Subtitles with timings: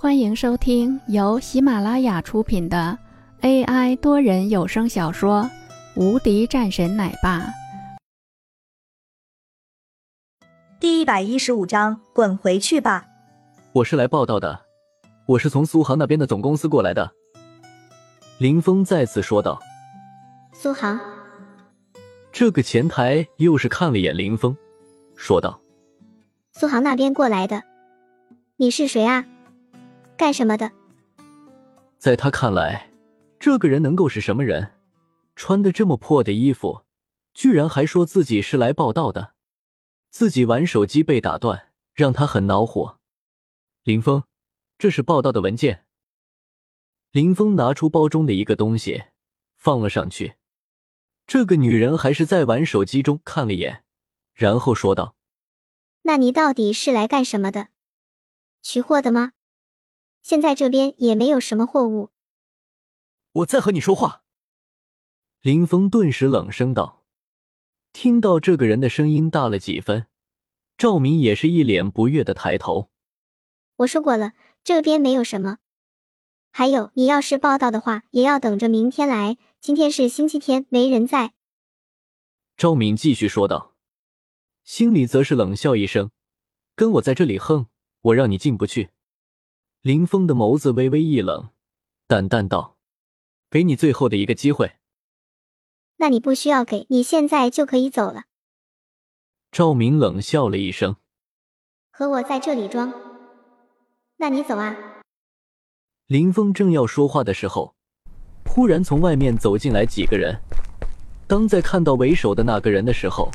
[0.00, 2.96] 欢迎收听由喜马拉雅出品的
[3.40, 5.42] AI 多人有声小说
[6.00, 7.40] 《无敌战神奶爸》
[10.78, 13.08] 第一百一十五章：滚回去吧！
[13.72, 14.60] 我是来报道的，
[15.26, 17.10] 我是从苏杭那边的总公司过来的。
[18.38, 19.60] 林峰再次说道
[20.54, 21.00] ：“苏杭。”
[22.30, 24.56] 这个前台又是看了眼林峰，
[25.16, 25.60] 说道
[26.54, 27.64] ：“苏杭那边过来的，
[28.58, 29.26] 你是谁啊？
[30.18, 30.70] 干什么的？”
[31.96, 32.90] 在他看来，
[33.40, 34.74] 这个人能够是什么人？
[35.34, 36.84] 穿的这么破的衣服，
[37.32, 39.34] 居然还说自己是来报道的。
[40.10, 42.98] 自己玩手机被打断，让他很恼火。
[43.84, 44.24] 林峰，
[44.76, 45.84] 这是报道的文件。
[47.12, 49.04] 林峰拿出包中的一个东西，
[49.56, 50.34] 放了上去。
[51.26, 53.84] 这个女人还是在玩手机中看了眼，
[54.34, 55.14] 然后说道
[56.02, 57.68] ：“那你到底是来干什么的？
[58.62, 59.32] 取货的吗？
[60.22, 62.10] 现在这边也没有什么货物。”
[63.32, 64.22] 我在和你说话。
[65.40, 67.04] 林峰顿时冷声道。
[67.92, 70.06] 听到这个人的声音大了几分，
[70.76, 72.90] 赵明也是一脸不悦的抬头。
[73.76, 75.58] 我说过了，这边没有什么。
[76.50, 79.38] 还有，你要是报道的话，也要等着明天来。
[79.60, 81.32] 今天是星期天，没人在。
[82.56, 83.74] 赵敏继续说道，
[84.64, 86.10] 心里则是冷笑一声
[86.76, 87.66] ：“跟我在这里横，
[88.02, 88.90] 我让你进不去。”
[89.88, 91.48] 林峰的眸子微微一冷，
[92.06, 92.76] 淡淡道
[93.48, 94.72] ：“给你最后的一个机会。”
[95.96, 98.24] 那你不需要给，你现在就可以走了。
[99.50, 100.96] 赵明冷笑了一声
[101.90, 102.92] ：“和我在这里装？
[104.18, 104.76] 那你走啊！”
[106.06, 107.74] 林峰正要说话的时候，
[108.44, 110.38] 忽然从外面走进来几个人。
[111.26, 113.30] 当在看到为首的那个人的时候，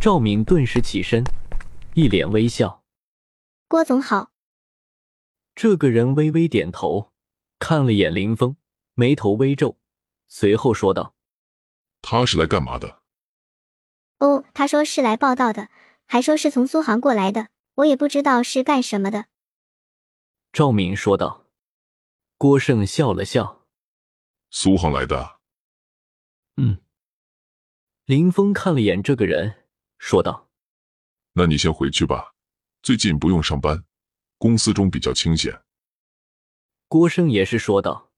[0.00, 1.24] 赵敏顿时起身，
[1.94, 2.84] 一脸微笑
[3.66, 4.30] ：“郭总好。”
[5.54, 7.12] 这个人微微点头，
[7.58, 8.56] 看了眼林峰，
[8.94, 9.78] 眉头微皱，
[10.28, 11.14] 随后说道。
[12.02, 13.02] 他是来干嘛的？
[14.18, 15.68] 哦，他说是来报道的，
[16.06, 19.26] 还说是从苏杭过来的，我也不知道是干什么的。
[20.52, 21.46] 赵敏说道。
[22.38, 23.66] 郭胜笑了笑
[24.48, 25.40] ：“苏杭来的。”
[26.56, 26.78] 嗯。
[28.06, 29.66] 林峰看了眼这个人，
[29.98, 30.48] 说道
[31.36, 32.32] ：“那你先回去吧，
[32.82, 33.84] 最近不用上班，
[34.40, 35.62] 公司中比较清闲。”
[36.88, 38.10] 郭胜也是说道：“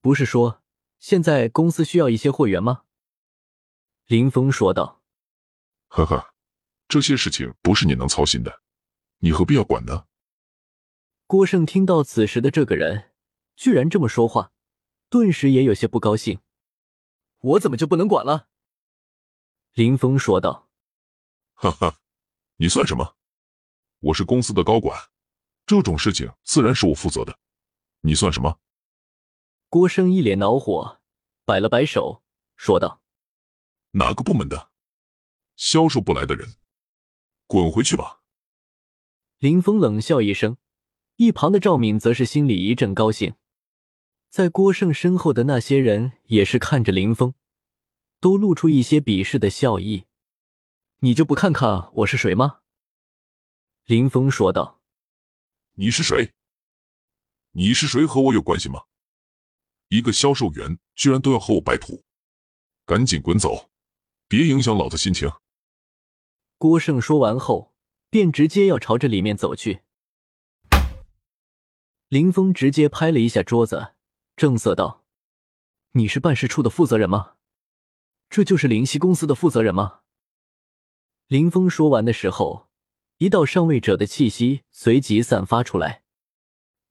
[0.00, 0.62] 不是说
[0.98, 2.84] 现在公司需要一些货源吗？”
[4.08, 5.02] 林峰说道
[5.88, 6.34] ：“呵呵，
[6.88, 8.62] 这些事情不是你能操心的，
[9.18, 10.06] 你何必要管呢？”
[11.28, 13.12] 郭胜听到此时的这个人
[13.54, 14.52] 居然这么说话，
[15.10, 16.40] 顿时也有些不高兴。
[17.40, 18.48] “我怎么就不能管了？”
[19.74, 20.70] 林峰说道。
[21.52, 22.00] “哈哈，
[22.56, 23.16] 你算什么？
[24.00, 24.98] 我是公司的高管，
[25.66, 27.38] 这种事情自然是我负责的。
[28.00, 28.58] 你算什么？”
[29.68, 31.00] 郭胜一脸恼火，
[31.44, 32.22] 摆了摆手，
[32.56, 33.02] 说道。
[33.92, 34.70] 哪个部门的
[35.56, 36.54] 销售部来的人，
[37.46, 38.20] 滚回去吧！
[39.38, 40.56] 林峰冷笑一声，
[41.16, 43.34] 一旁的赵敏则是心里一阵高兴。
[44.30, 47.34] 在郭胜身后的那些人也是看着林峰，
[48.20, 50.06] 都露出一些鄙视的笑意。
[50.98, 52.60] 你就不看看我是谁吗？
[53.84, 54.80] 林峰说道。
[55.76, 56.32] 你是谁？
[57.50, 58.84] 你是谁和我有关系吗？
[59.88, 62.04] 一个销售员居然都要和我白土，
[62.86, 63.70] 赶紧滚走！
[64.28, 65.28] 别影响老子心情。
[66.58, 67.74] 郭胜说完后，
[68.08, 69.82] 便直接要朝着里面走去。
[72.06, 73.94] 林峰直接拍了一下桌子，
[74.36, 75.04] 正色道
[75.92, 77.34] ：“你是办事处的负责人吗？
[78.30, 80.02] 这就是灵犀公司的负责人吗？”
[81.26, 82.68] 林峰说完的时候，
[83.24, 86.02] 一道上位者的气息随即散发出来。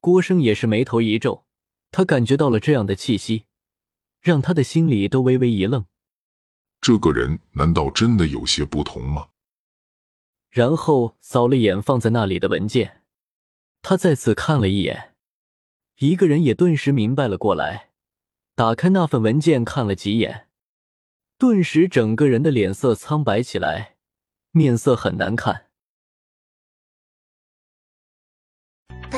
[0.00, 1.44] 郭生也是眉头一皱，
[1.90, 3.44] 他感觉到了这样的气息，
[4.18, 5.84] 让他的心里都微微一愣。
[6.80, 9.28] 这个人难道真的有些不同吗？
[10.48, 13.02] 然后扫了眼放在那里的文件，
[13.82, 15.14] 他再次看了一眼，
[15.98, 17.90] 一个人也顿时明白了过来，
[18.54, 20.48] 打开那份文件看了几眼，
[21.36, 23.96] 顿时整个人的脸色苍白起来，
[24.52, 25.66] 面色很难看。